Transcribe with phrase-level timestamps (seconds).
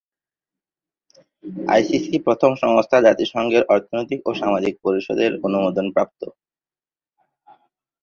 [1.67, 6.21] ICC প্রথম সংস্থা যে জাতিসংঘের অর্থনৈতিক ও সামাজিক পরিষদের অনুমোদন প্রাপ্ত।